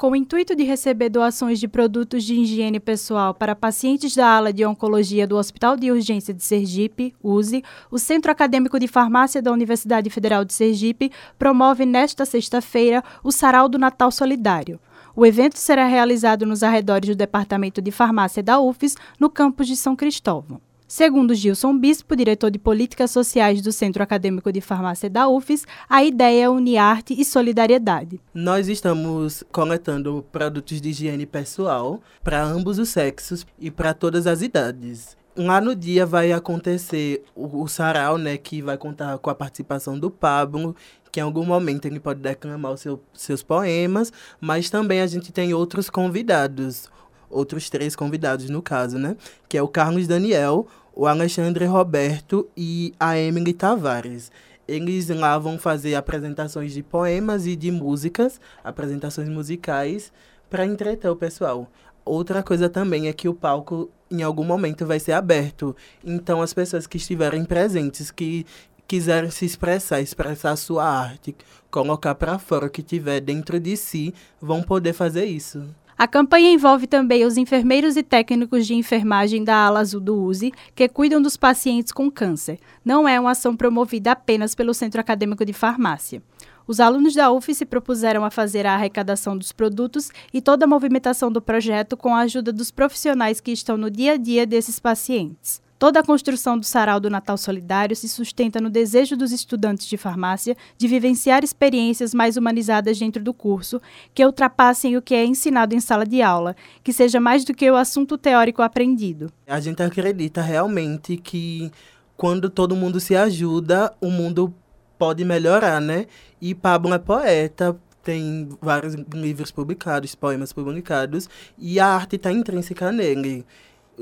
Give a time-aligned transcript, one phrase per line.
[0.00, 4.50] Com o intuito de receber doações de produtos de higiene pessoal para pacientes da ala
[4.50, 9.52] de oncologia do Hospital de Urgência de Sergipe, USE, o Centro Acadêmico de Farmácia da
[9.52, 14.80] Universidade Federal de Sergipe promove nesta sexta-feira o Sarau do Natal Solidário.
[15.14, 19.76] O evento será realizado nos arredores do Departamento de Farmácia da UFES, no campus de
[19.76, 20.62] São Cristóvão.
[20.90, 26.02] Segundo Gilson Bispo, diretor de Políticas Sociais do Centro Acadêmico de Farmácia da UFES, a
[26.02, 28.20] ideia é unir arte e solidariedade.
[28.34, 34.42] Nós estamos coletando produtos de higiene pessoal para ambos os sexos e para todas as
[34.42, 35.16] idades.
[35.36, 39.96] Lá no dia vai acontecer o, o sarau, né, que vai contar com a participação
[39.96, 40.74] do Pablo,
[41.12, 45.30] que em algum momento ele pode declamar os seu, seus poemas, mas também a gente
[45.30, 46.90] tem outros convidados,
[47.30, 49.16] outros três convidados no caso, né,
[49.48, 50.66] que é o Carlos Daniel,
[51.00, 54.30] o Alexandre Roberto e a Emily Tavares.
[54.68, 60.12] Eles lá vão fazer apresentações de poemas e de músicas, apresentações musicais,
[60.50, 61.72] para entreter o pessoal.
[62.04, 65.74] Outra coisa também é que o palco, em algum momento, vai ser aberto.
[66.04, 68.44] Então, as pessoas que estiverem presentes, que
[68.86, 71.34] quiserem se expressar, expressar sua arte,
[71.70, 75.64] colocar para fora o que tiver dentro de si, vão poder fazer isso.
[76.00, 80.50] A campanha envolve também os enfermeiros e técnicos de enfermagem da ala azul do USE,
[80.74, 82.58] que cuidam dos pacientes com câncer.
[82.82, 86.22] Não é uma ação promovida apenas pelo Centro Acadêmico de Farmácia.
[86.66, 90.66] Os alunos da UF se propuseram a fazer a arrecadação dos produtos e toda a
[90.66, 94.80] movimentação do projeto com a ajuda dos profissionais que estão no dia a dia desses
[94.80, 95.60] pacientes.
[95.80, 99.96] Toda a construção do Sarau do Natal Solidário se sustenta no desejo dos estudantes de
[99.96, 103.80] farmácia de vivenciar experiências mais humanizadas dentro do curso,
[104.12, 107.70] que ultrapassem o que é ensinado em sala de aula, que seja mais do que
[107.70, 109.32] o assunto teórico aprendido.
[109.46, 111.72] A gente acredita realmente que
[112.14, 114.52] quando todo mundo se ajuda, o mundo
[114.98, 116.04] pode melhorar, né?
[116.42, 121.26] E Pablo é poeta, tem vários livros publicados, poemas publicados,
[121.58, 123.46] e a arte está intrínseca nele.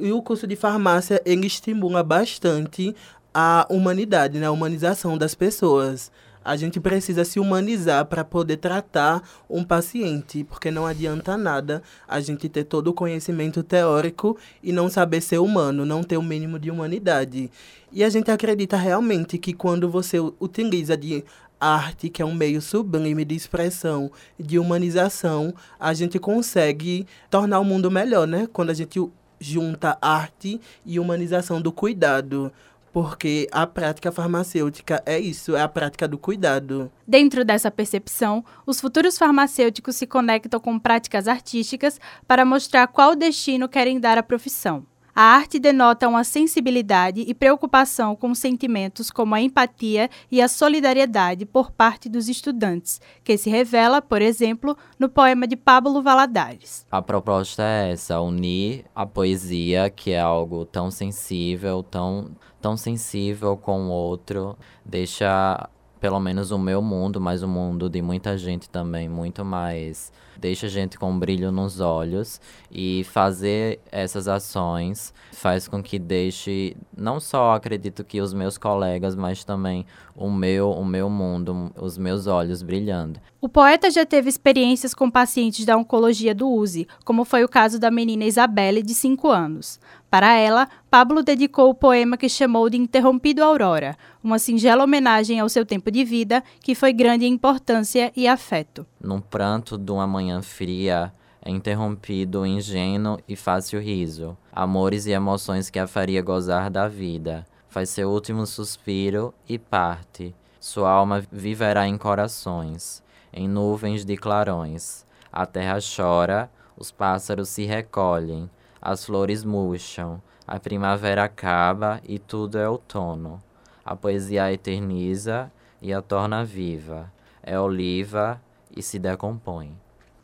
[0.00, 2.94] E o curso de farmácia, ele estimula bastante
[3.32, 4.46] a humanidade, né?
[4.46, 6.10] a humanização das pessoas.
[6.44, 12.20] A gente precisa se humanizar para poder tratar um paciente, porque não adianta nada a
[12.20, 16.58] gente ter todo o conhecimento teórico e não saber ser humano, não ter o mínimo
[16.58, 17.50] de humanidade.
[17.92, 21.22] E a gente acredita realmente que quando você utiliza de
[21.60, 27.64] arte, que é um meio sublime de expressão, de humanização, a gente consegue tornar o
[27.64, 28.48] mundo melhor, né?
[28.52, 28.98] Quando a gente
[29.40, 32.52] junta arte e humanização do cuidado.
[32.92, 36.90] Porque a prática farmacêutica é isso, é a prática do cuidado.
[37.06, 43.68] Dentro dessa percepção, os futuros farmacêuticos se conectam com práticas artísticas para mostrar qual destino
[43.68, 44.84] querem dar à profissão.
[45.20, 51.44] A arte denota uma sensibilidade e preocupação com sentimentos como a empatia e a solidariedade
[51.44, 56.86] por parte dos estudantes, que se revela, por exemplo, no poema de Pablo Valadares.
[56.88, 62.30] A proposta é essa: unir a poesia, que é algo tão sensível, tão,
[62.62, 65.68] tão sensível com o outro, deixa
[66.00, 70.12] pelo menos o meu mundo, mas o mundo de muita gente também, muito mais.
[70.36, 75.98] Deixa a gente com um brilho nos olhos e fazer essas ações faz com que
[75.98, 81.72] deixe, não só acredito que os meus colegas, mas também o meu, o meu mundo,
[81.80, 83.20] os meus olhos brilhando.
[83.40, 87.78] O poeta já teve experiências com pacientes da oncologia do USE, como foi o caso
[87.78, 89.78] da menina Isabelle, de 5 anos.
[90.10, 95.50] Para ela, Pablo dedicou o poema que chamou de Interrompido Aurora, uma singela homenagem ao
[95.50, 98.86] seu tempo de vida, que foi grande em importância e afeto.
[98.98, 105.10] Num pranto de uma manhã fria, é interrompido o ingênuo e fácil riso, amores e
[105.10, 107.46] emoções que a faria gozar da vida.
[107.68, 110.34] Faz seu último suspiro e parte.
[110.58, 115.06] Sua alma viverá em corações, em nuvens de clarões.
[115.30, 118.48] A terra chora, os pássaros se recolhem,
[118.80, 123.42] as flores murcham, a primavera acaba e tudo é outono.
[123.84, 127.12] A poesia a eterniza e a torna viva.
[127.42, 128.40] É oliva
[128.74, 129.76] e se decompõe.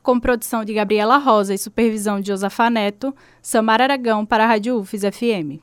[0.02, 4.78] Com produção de Gabriela Rosa e supervisão de Josafa Neto, Samara Aragão para a Rádio
[4.78, 5.60] UFES FM.